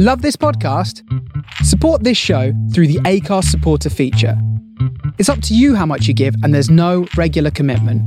[0.00, 1.02] Love this podcast?
[1.64, 4.36] Support this show through the ACARS supporter feature.
[5.18, 8.00] It's up to you how much you give, and there's no regular commitment.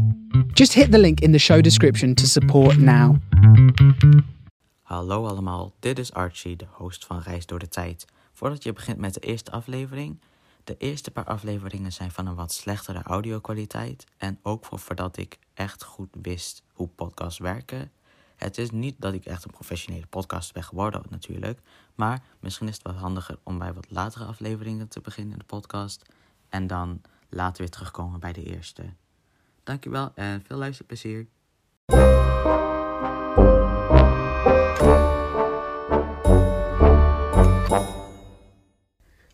[0.54, 3.20] Just hit the link in the show description to support now.
[4.82, 8.06] Hallo allemaal, dit is Archie, de host van Reis door de Tijd.
[8.32, 10.20] Voordat je begint met de eerste aflevering,
[10.64, 14.06] de eerste paar afleveringen zijn van een wat slechtere audio-kwaliteit.
[14.18, 17.92] En ook voor voordat ik echt goed wist hoe podcasts werken.
[18.44, 21.60] Het is niet dat ik echt een professionele podcast ben geworden natuurlijk.
[21.96, 25.46] Maar misschien is het wat handiger om bij wat latere afleveringen te beginnen in de
[25.46, 26.06] podcast.
[26.50, 28.84] En dan later weer terugkomen bij de eerste.
[29.64, 31.28] Dankjewel en veel luisterplezier.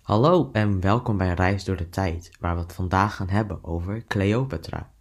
[0.01, 4.03] Hallo en welkom bij Reis door de Tijd, waar we het vandaag gaan hebben over
[4.03, 4.91] Cleopatra.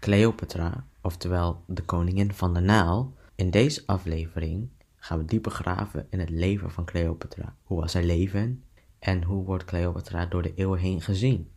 [0.00, 3.14] Cleopatra, oftewel de koningin van de Naal.
[3.34, 7.54] In deze aflevering gaan we dieper graven in het leven van Cleopatra.
[7.62, 8.64] Hoe was haar leven
[8.98, 11.50] en hoe wordt Cleopatra door de eeuwen heen gezien?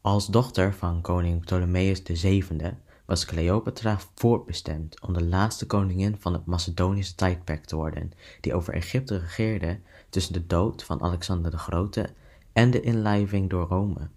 [0.00, 6.46] Als dochter van koning Ptolemeus VII was Cleopatra voorbestemd om de laatste koningin van het
[6.46, 12.08] Macedonische tijdperk te worden, die over Egypte regeerde tussen de dood van Alexander de Grote
[12.52, 14.08] en de inlijving door Rome.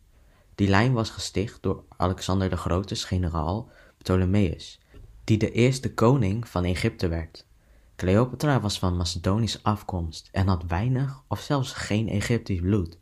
[0.55, 3.69] Die lijn was gesticht door Alexander de Grote's generaal
[4.07, 4.79] Ptolemeus,
[5.23, 7.45] die de eerste koning van Egypte werd.
[7.95, 12.97] Cleopatra was van Macedonische afkomst en had weinig of zelfs geen Egyptisch bloed.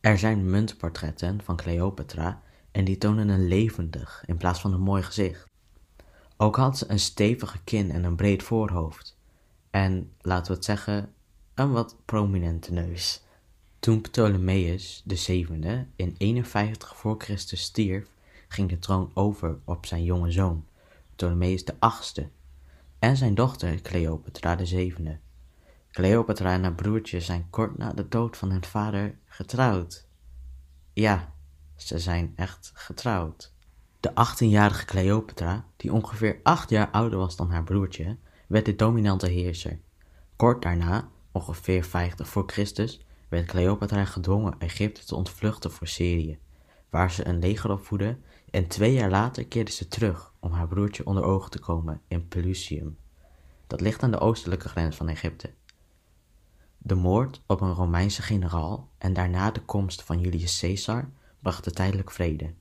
[0.00, 5.02] Er zijn muntportretten van Cleopatra en die tonen een levendig in plaats van een mooi
[5.02, 5.48] gezicht.
[6.36, 9.18] Ook had ze een stevige kin en een breed voorhoofd.
[9.70, 11.12] En, laten we het zeggen,
[11.54, 13.22] een wat prominente neus.
[13.78, 18.14] Toen Ptolemeus zevende in 51 voor Christus stierf,
[18.56, 20.66] ging de troon over op zijn jonge zoon,
[21.14, 22.30] Ptolemeus de achtste,
[22.98, 25.18] en zijn dochter Cleopatra de zevende.
[25.90, 30.06] Cleopatra en haar broertje zijn kort na de dood van hun vader getrouwd.
[30.92, 31.34] Ja,
[31.74, 33.52] ze zijn echt getrouwd.
[34.00, 38.16] De 18-jarige Cleopatra, die ongeveer 8 jaar ouder was dan haar broertje,
[38.46, 39.80] werd de dominante heerser.
[40.36, 46.38] Kort daarna, ongeveer 50 voor Christus, werd Cleopatra gedwongen Egypte te ontvluchten voor Syrië,
[46.90, 48.18] waar ze een leger opvoedde
[48.50, 52.28] en twee jaar later keerde ze terug om haar broertje onder ogen te komen in
[52.28, 52.98] Pelusium.
[53.66, 55.50] Dat ligt aan de oostelijke grens van Egypte.
[56.78, 62.10] De moord op een Romeinse generaal en daarna de komst van Julius Caesar brachten tijdelijk
[62.10, 62.54] vrede.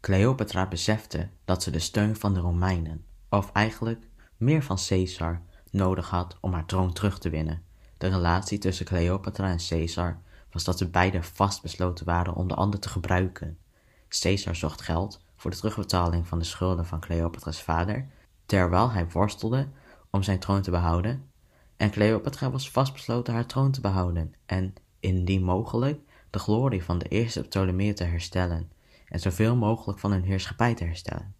[0.00, 6.10] Cleopatra besefte dat ze de steun van de Romeinen, of eigenlijk meer van Caesar, nodig
[6.10, 7.62] had om haar troon terug te winnen.
[7.98, 10.20] De relatie tussen Cleopatra en Caesar
[10.52, 13.58] was dat ze beiden vastbesloten waren om de ander te gebruiken.
[14.08, 18.08] Caesar zocht geld voor de terugbetaling van de schulden van Cleopatra's vader,
[18.46, 19.68] terwijl hij worstelde
[20.10, 21.30] om zijn troon te behouden,
[21.76, 27.08] en Cleopatra was vastbesloten haar troon te behouden en, indien mogelijk, de glorie van de
[27.08, 28.70] eerste Ptolemeeën te herstellen
[29.08, 31.34] en zoveel mogelijk van hun heerschappij te herstellen,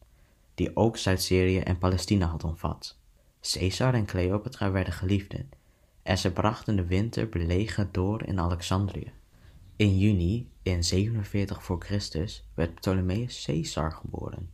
[0.54, 2.98] die ook Zuid-Syrië en Palestina had omvat.
[3.40, 5.50] Caesar en Cleopatra werden geliefden
[6.02, 9.12] en ze brachten de winter belegen door in Alexandrië.
[9.78, 14.50] In juni in 47 voor Christus werd Ptolemeus Caesar geboren.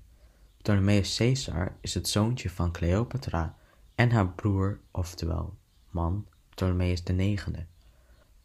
[0.57, 3.57] Ptolemeus Caesar is het zoontje van Cleopatra
[3.95, 5.57] en haar broer, oftewel
[5.91, 7.45] man, Ptolemeus IX.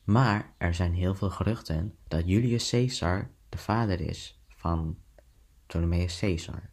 [0.04, 4.98] Maar er zijn heel veel geruchten dat Julius Caesar de vader is van
[5.66, 6.70] Ptolemeus Caesar.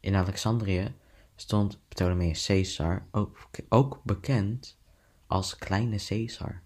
[0.00, 0.94] In Alexandrië
[1.36, 3.38] stond Ptolemeus Caesar ook,
[3.68, 4.78] ook bekend
[5.26, 6.62] als Kleine Caesar.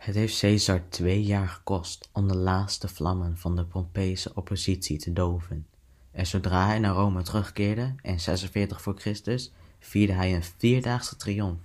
[0.00, 5.12] Het heeft Caesar twee jaar gekost om de laatste vlammen van de Pompese oppositie te
[5.12, 5.66] doven.
[6.10, 11.60] En zodra hij naar Rome terugkeerde in 46 voor Christus, vierde hij een vierdaagse triomf,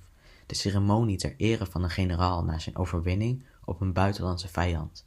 [0.46, 5.06] de ceremonie ter ere van een generaal na zijn overwinning op een buitenlandse vijand.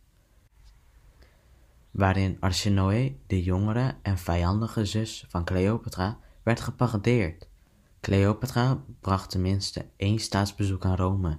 [1.90, 7.48] Waarin Arsinoe, de jongere en vijandige zus van Cleopatra, werd geparadeerd.
[8.00, 11.38] Cleopatra bracht tenminste één staatsbezoek aan Rome,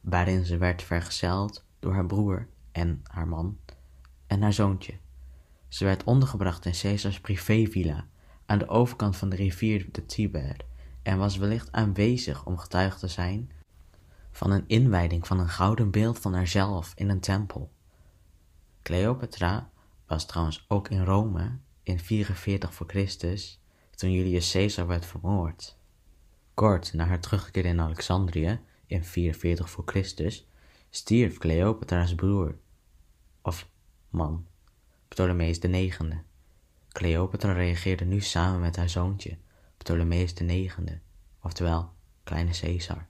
[0.00, 3.58] waarin ze werd vergezeld door haar broer en haar man
[4.26, 4.98] en haar zoontje.
[5.68, 8.06] Ze werd ondergebracht in Caesars privévilla
[8.46, 10.56] aan de overkant van de rivier de Tiber
[11.02, 13.50] en was wellicht aanwezig om getuige te zijn
[14.30, 17.70] van een inwijding van een gouden beeld van haarzelf in een tempel.
[18.82, 19.70] Cleopatra
[20.06, 23.60] was trouwens ook in Rome in 44 voor Christus
[23.90, 25.76] toen Julius Caesar werd vermoord.
[26.54, 28.60] Kort na haar terugkeer in Alexandrië
[28.90, 30.48] in 44 voor Christus
[30.90, 32.58] stierf Cleopatra's broer,
[33.42, 33.68] of
[34.08, 34.46] man,
[35.08, 35.98] Ptolemeus IX.
[36.88, 39.38] Cleopatra reageerde nu samen met haar zoontje,
[39.76, 40.74] Ptolemeus IX,
[41.42, 41.92] oftewel
[42.24, 43.06] kleine Caesar.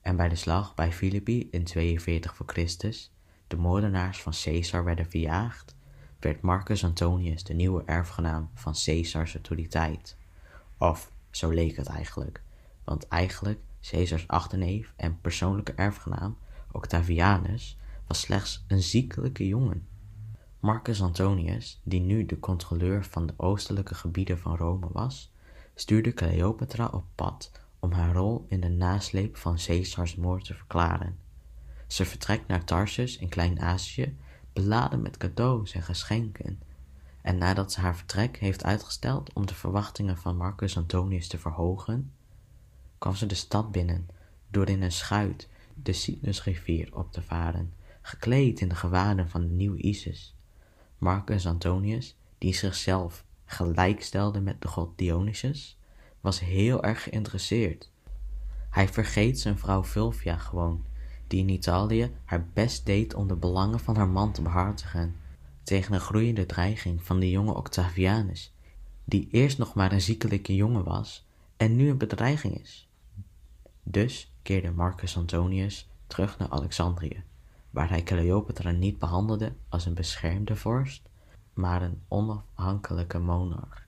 [0.00, 3.12] en bij de slag bij Philippi in 42 voor Christus
[3.48, 5.76] de moordenaars van Caesar werden verjaagd,
[6.20, 10.16] werd Marcus Antonius de nieuwe erfgenaam van Caesars autoriteit.
[10.78, 12.42] Of zo leek het eigenlijk,
[12.84, 16.36] want eigenlijk Caesars achterneef en persoonlijke erfgenaam
[16.72, 19.86] Octavianus was slechts een ziekelijke jongen.
[20.60, 25.32] Marcus Antonius, die nu de controleur van de oostelijke gebieden van Rome was,
[25.74, 31.18] stuurde Cleopatra op pad om haar rol in de nasleep van Caesars moord te verklaren.
[31.86, 34.16] Ze vertrekt naar Tarsus in Klein-Azië,
[34.52, 36.60] beladen met cadeaus en geschenken.
[37.22, 42.12] En nadat ze haar vertrek heeft uitgesteld om de verwachtingen van Marcus Antonius te verhogen,
[42.98, 44.08] kwam ze de stad binnen
[44.50, 49.48] door in een schuit de Cydnusrivier op te varen, gekleed in de gewaden van de
[49.48, 50.36] nieuwe Isis.
[50.98, 55.78] Marcus Antonius, die zichzelf gelijkstelde met de god Dionysus,
[56.20, 57.90] was heel erg geïnteresseerd.
[58.70, 60.84] Hij vergeet zijn vrouw Fulvia gewoon,
[61.26, 65.16] die in Italië haar best deed om de belangen van haar man te behartigen,
[65.62, 68.54] tegen een groeiende dreiging van de jonge Octavianus,
[69.04, 72.87] die eerst nog maar een ziekelijke jongen was en nu een bedreiging is.
[73.90, 77.24] Dus keerde Marcus Antonius terug naar Alexandrië,
[77.70, 81.08] waar hij Cleopatra niet behandelde als een beschermde vorst,
[81.52, 83.86] maar een onafhankelijke monarch.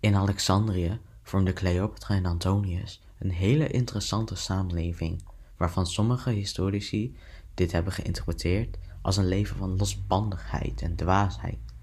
[0.00, 5.22] In Alexandrië vormden Cleopatra en Antonius een hele interessante samenleving,
[5.56, 7.16] waarvan sommige historici
[7.54, 11.74] dit hebben geïnterpreteerd als een leven van losbandigheid en dwaasheid.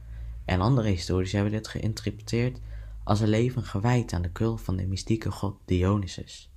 [0.45, 2.59] En andere historici hebben dit geïnterpreteerd
[3.03, 6.48] als een leven gewijd aan de cult van de mystieke god Dionysus.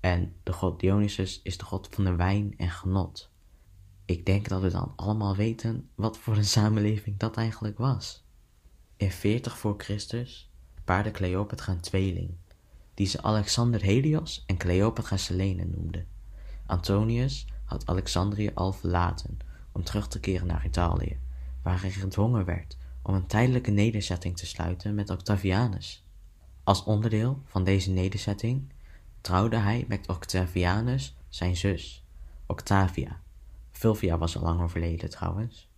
[0.00, 3.30] En de god Dionysus is de god van de wijn en genot.
[4.04, 8.24] Ik denk dat we dan allemaal weten wat voor een samenleving dat eigenlijk was.
[8.96, 10.50] In 40 voor Christus
[10.84, 12.30] paarde Cleopatra een tweeling,
[12.94, 16.04] die ze Alexander Helios en Cleopatra Selene noemde.
[16.66, 19.38] Antonius had Alexandrië al verlaten
[19.72, 21.18] om terug te keren naar Italië,
[21.62, 26.04] waar hij gedwongen werd om een tijdelijke nederzetting te sluiten met Octavianus.
[26.64, 28.72] Als onderdeel van deze nederzetting
[29.20, 32.04] trouwde hij met Octavianus zijn zus,
[32.46, 33.20] Octavia.
[33.70, 35.68] Fulvia was al lang overleden trouwens.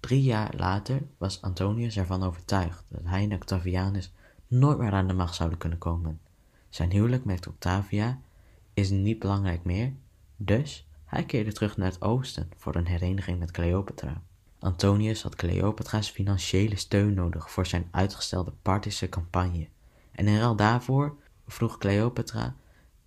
[0.00, 4.12] Drie jaar later was Antonius ervan overtuigd dat hij en Octavianus
[4.46, 6.20] nooit meer aan de macht zouden kunnen komen.
[6.68, 8.20] Zijn huwelijk met Octavia
[8.74, 9.92] is niet belangrijk meer,
[10.36, 14.22] dus hij keerde terug naar het oosten voor een hereniging met Cleopatra.
[14.58, 19.68] Antonius had Cleopatra's financiële steun nodig voor zijn uitgestelde Parthische campagne,
[20.12, 21.16] en in ruil daarvoor
[21.46, 22.56] vroeg Cleopatra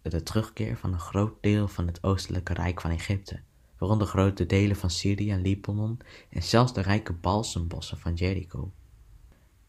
[0.10, 3.40] de terugkeer van een groot deel van het oostelijke rijk van Egypte,
[3.78, 6.00] waaronder grote delen van Syrië en Libanon
[6.30, 8.72] en zelfs de rijke balsembossen van Jericho.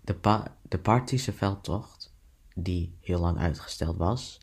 [0.01, 2.15] De, pa de veldtocht,
[2.55, 4.41] die heel lang uitgesteld was,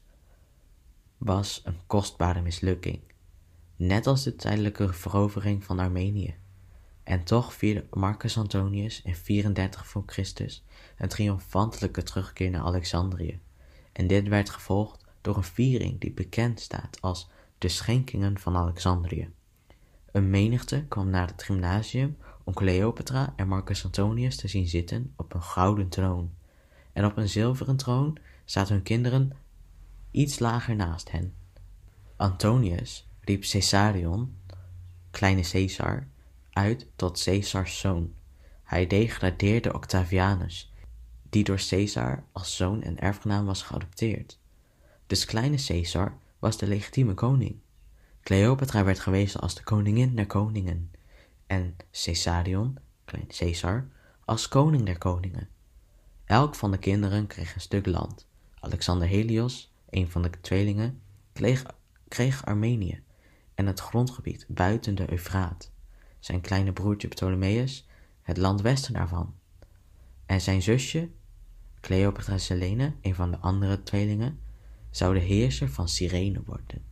[1.17, 3.01] was een kostbare mislukking,
[3.75, 6.35] net als de tijdelijke verovering van Armenië.
[7.03, 10.63] En toch vierde Marcus Antonius in 34 voor Christus
[10.97, 13.39] een triomfantelijke terugkeer naar Alexandrië.
[13.95, 19.29] En dit werd gevolgd door een viering die bekend staat als de Schenkingen van Alexandrië.
[20.11, 25.33] Een menigte kwam naar het gymnasium om Cleopatra en Marcus Antonius te zien zitten op
[25.33, 26.33] een gouden troon.
[26.93, 29.31] En op een zilveren troon zaten hun kinderen
[30.11, 31.33] iets lager naast hen.
[32.15, 34.37] Antonius riep Caesarion,
[35.11, 36.07] kleine Caesar,
[36.49, 38.13] uit tot Caesars zoon.
[38.63, 40.73] Hij degradeerde Octavianus,
[41.35, 44.39] die door Caesar als zoon en erfgenaam was geadopteerd.
[45.07, 47.59] Dus kleine Caesar was de legitieme koning.
[48.21, 50.91] Cleopatra werd gewezen als de koningin der koningen
[51.47, 53.87] en Caesarion, klein Caesar,
[54.25, 55.49] als koning der koningen.
[56.25, 58.27] Elk van de kinderen kreeg een stuk land.
[58.59, 61.01] Alexander Helios, een van de tweelingen,
[61.33, 61.65] kreeg,
[62.07, 63.03] kreeg Armenië
[63.55, 65.71] en het grondgebied buiten de Eufraat.
[66.19, 67.87] Zijn kleine broertje Ptolemeus
[68.21, 69.33] het land westen daarvan.
[70.25, 71.09] En zijn zusje,
[71.85, 74.39] Cleopatra Selene, een van de andere tweelingen,
[74.89, 76.83] zou de heerser van Cyrene worden.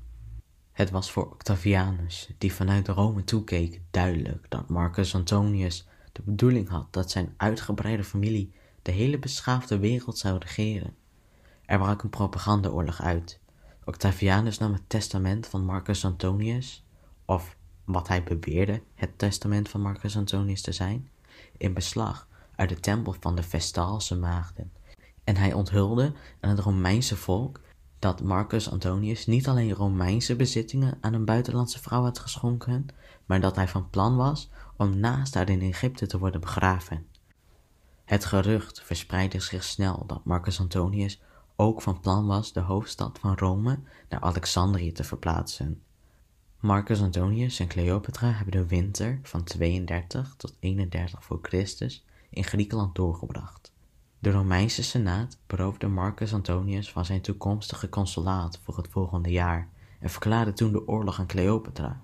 [0.72, 6.94] Het was voor Octavianus, die vanuit Rome toekeek, duidelijk dat Marcus Antonius de bedoeling had
[6.94, 10.96] dat zijn uitgebreide familie de hele beschaafde wereld zou regeren.
[11.66, 13.40] Er brak een propagandaoorlog uit.
[13.86, 16.86] Octavianus nam het testament van Marcus Antonius,
[17.26, 21.10] of wat hij beweerde het testament van Marcus Antonius te zijn,
[21.58, 24.72] in beslag uit de tempel van de Vestaalse maagden.
[25.24, 27.60] En hij onthulde aan het Romeinse volk
[28.00, 32.86] dat Marcus Antonius niet alleen Romeinse bezittingen aan een buitenlandse vrouw had geschonken,
[33.26, 37.06] maar dat hij van plan was om naast haar in Egypte te worden begraven.
[38.06, 41.22] Het gerucht verspreidde zich snel dat Marcus Antonius
[41.56, 45.82] ook van plan was de hoofdstad van Rome naar Alexandrië te verplaatsen.
[46.60, 52.96] Marcus Antonius en Cleopatra hebben de winter van 32 tot 31 voor Christus in Griekenland
[52.96, 53.73] doorgebracht.
[54.24, 60.10] De Romeinse Senaat beroofde Marcus Antonius van zijn toekomstige consulaat voor het volgende jaar en
[60.10, 62.02] verklaarde toen de oorlog aan Cleopatra.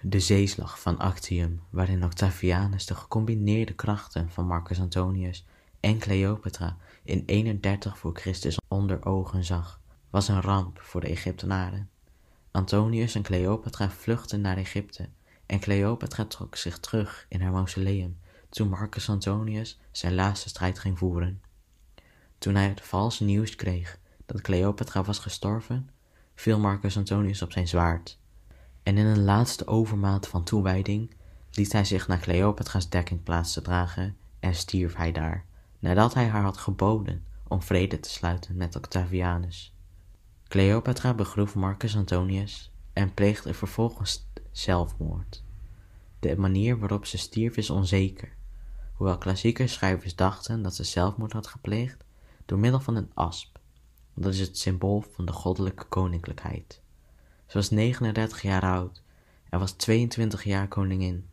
[0.00, 5.46] De zeeslag van Actium, waarin Octavianus de gecombineerde krachten van Marcus Antonius
[5.80, 9.80] en Cleopatra in 31 voor Christus onder ogen zag,
[10.10, 11.90] was een ramp voor de Egyptenaren.
[12.50, 15.08] Antonius en Cleopatra vluchtten naar Egypte
[15.46, 18.20] en Cleopatra trok zich terug in haar mausoleum
[18.52, 21.42] toen Marcus Antonius zijn laatste strijd ging voeren.
[22.38, 25.90] Toen hij het valse nieuws kreeg dat Cleopatra was gestorven,
[26.34, 28.18] viel Marcus Antonius op zijn zwaard.
[28.82, 31.14] En in een laatste overmaat van toewijding
[31.50, 35.44] liet hij zich naar Cleopatra's dekkingplaats te dragen en stierf hij daar,
[35.78, 39.74] nadat hij haar had geboden om vrede te sluiten met Octavianus.
[40.48, 45.42] Cleopatra begroef Marcus Antonius en pleegde vervolgens zelfmoord.
[46.18, 48.32] De manier waarop ze stierf is onzeker,
[49.02, 52.04] hoewel klassieke schrijvers dachten dat ze zelfmoord had gepleegd
[52.44, 53.58] door middel van een asp,
[54.14, 56.82] dat is het symbool van de goddelijke koninklijkheid.
[57.46, 59.02] Ze was 39 jaar oud
[59.48, 61.30] en was 22 jaar koningin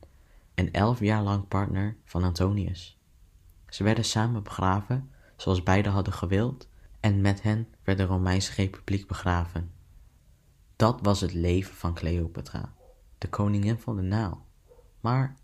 [0.54, 3.00] en 11 jaar lang partner van Antonius.
[3.68, 6.68] Ze werden samen begraven, zoals beiden hadden gewild,
[7.00, 9.72] en met hen werd de Romeinse Republiek begraven.
[10.76, 12.74] Dat was het leven van Cleopatra,
[13.18, 14.46] de koningin van de Naal.
[15.00, 15.36] Maar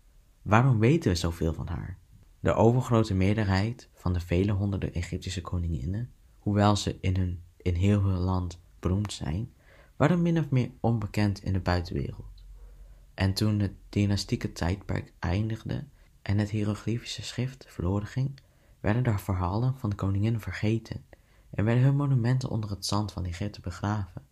[0.42, 1.98] waarom weten we zoveel van haar?
[2.46, 8.02] De overgrote meerderheid van de vele honderden Egyptische koninginnen, hoewel ze in, hun, in heel
[8.02, 9.52] hun land beroemd zijn,
[9.96, 12.44] waren min of meer onbekend in de buitenwereld.
[13.14, 15.84] En toen het dynastieke tijdperk eindigde
[16.22, 18.38] en het hieroglyphische schrift verloren ging,
[18.80, 21.04] werden de verhalen van de koninginnen vergeten
[21.50, 24.22] en werden hun monumenten onder het zand van Egypte begraven.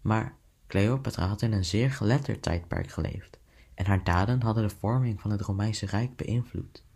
[0.00, 3.38] Maar Cleopatra had in een zeer geletterd tijdperk geleefd
[3.74, 6.86] en haar daden hadden de vorming van het Romeinse Rijk beïnvloed.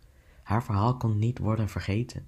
[0.43, 2.27] Haar verhaal kon niet worden vergeten.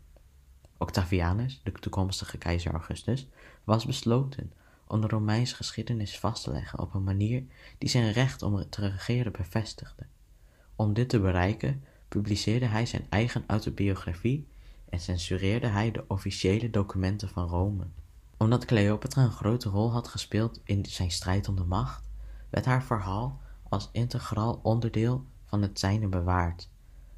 [0.77, 3.27] Octavianus, de toekomstige keizer Augustus,
[3.63, 4.53] was besloten
[4.88, 7.43] om de Romeinse geschiedenis vast te leggen op een manier
[7.77, 10.05] die zijn recht om te regeren bevestigde.
[10.75, 14.48] Om dit te bereiken publiceerde hij zijn eigen autobiografie
[14.89, 17.88] en censureerde hij de officiële documenten van Rome.
[18.38, 22.10] Omdat Cleopatra een grote rol had gespeeld in zijn strijd om de macht,
[22.50, 26.69] werd haar verhaal als integraal onderdeel van het zijne bewaard,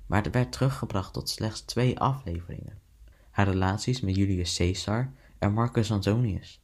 [0.07, 2.79] maar het werd teruggebracht tot slechts twee afleveringen:
[3.31, 6.61] haar relaties met Julius Caesar en Marcus Antonius.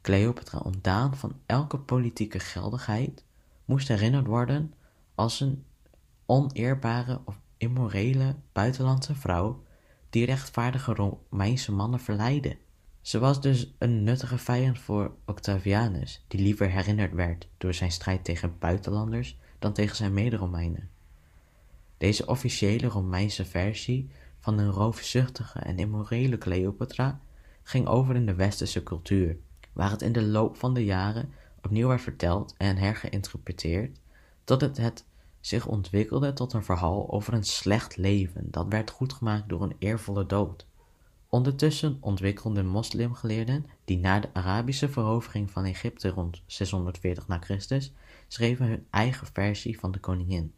[0.00, 3.24] Cleopatra, ontdaan van elke politieke geldigheid,
[3.64, 4.74] moest herinnerd worden
[5.14, 5.64] als een
[6.26, 9.62] oneerbare of immorele buitenlandse vrouw
[10.10, 12.56] die rechtvaardige Romeinse mannen verleidde.
[13.00, 18.24] Ze was dus een nuttige vijand voor Octavianus, die liever herinnerd werd door zijn strijd
[18.24, 20.90] tegen buitenlanders dan tegen zijn mede-Romeinen.
[22.04, 27.20] Deze officiële Romeinse versie van een roofzuchtige en immorele Cleopatra
[27.62, 29.36] ging over in de westerse cultuur,
[29.72, 31.32] waar het in de loop van de jaren
[31.62, 33.98] opnieuw werd verteld en hergeïnterpreteerd,
[34.44, 35.04] tot het, het
[35.40, 40.26] zich ontwikkelde tot een verhaal over een slecht leven dat werd goedgemaakt door een eervolle
[40.26, 40.66] dood.
[41.28, 47.92] Ondertussen ontwikkelden moslimgeleerden die na de Arabische verovering van Egypte rond 640 na Christus
[48.28, 50.54] schreven hun eigen versie van de koningin.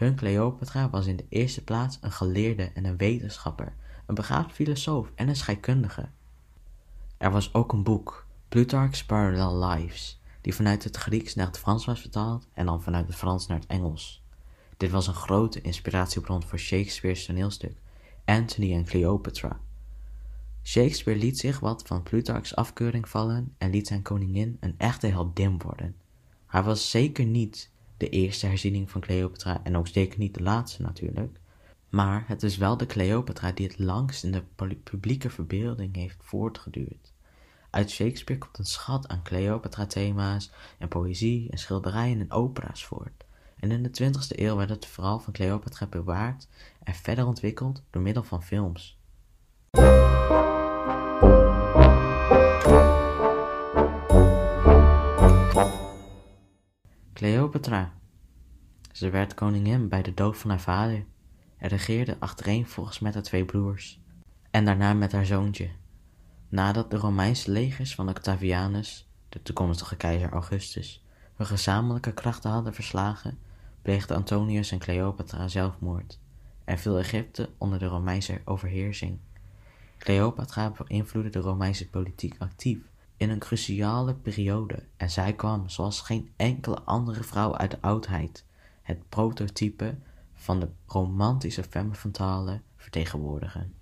[0.00, 3.74] Hun Cleopatra was in de eerste plaats een geleerde en een wetenschapper,
[4.06, 6.08] een begaafd filosoof en een scheikundige.
[7.16, 11.84] Er was ook een boek, Plutarch's Parallel Lives, die vanuit het Grieks naar het Frans
[11.84, 14.22] was vertaald en dan vanuit het Frans naar het Engels.
[14.76, 17.76] Dit was een grote inspiratiebron voor Shakespeare's toneelstuk
[18.24, 19.60] Antony en Cleopatra.
[20.62, 25.58] Shakespeare liet zich wat van Plutarch's afkeuring vallen en liet zijn koningin een echte heldin
[25.58, 25.96] worden.
[26.46, 30.82] Hij was zeker niet de eerste herziening van Cleopatra en ook zeker niet de laatste
[30.82, 31.40] natuurlijk,
[31.88, 34.42] maar het is wel de Cleopatra die het langst in de
[34.82, 37.12] publieke verbeelding heeft voortgeduurd.
[37.70, 43.24] Uit Shakespeare komt een schat aan Cleopatra-thema's en poëzie en schilderijen en opera's voort.
[43.56, 46.48] En in de 20e eeuw werd het verhaal van Cleopatra bewaard
[46.82, 48.98] en verder ontwikkeld door middel van films.
[57.20, 57.92] Cleopatra.
[58.92, 61.04] Ze werd koningin bij de dood van haar vader
[61.56, 64.00] en regeerde achtereenvolgens met haar twee broers
[64.50, 65.70] en daarna met haar zoontje.
[66.48, 73.38] Nadat de Romeinse legers van Octavianus, de toekomstige keizer Augustus, hun gezamenlijke krachten hadden verslagen,
[73.82, 76.18] pleegden Antonius en Cleopatra zelfmoord
[76.64, 79.18] en viel Egypte onder de Romeinse overheersing.
[79.98, 82.89] Cleopatra beïnvloedde de Romeinse politiek actief
[83.20, 88.44] in een cruciale periode en zij kwam, zoals geen enkele andere vrouw uit de oudheid,
[88.82, 89.98] het prototype
[90.34, 93.74] van de romantische femme fatale vertegenwoordigen.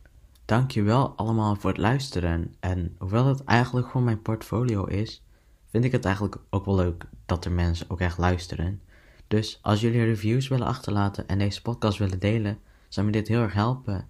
[0.44, 5.22] Dankjewel allemaal voor het luisteren en hoewel het eigenlijk voor mijn portfolio is,
[5.70, 8.80] vind ik het eigenlijk ook wel leuk dat er mensen ook echt luisteren.
[9.26, 13.40] Dus als jullie reviews willen achterlaten en deze podcast willen delen, zou me dit heel
[13.40, 14.08] erg helpen.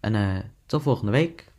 [0.00, 1.52] En uh, tot volgende week.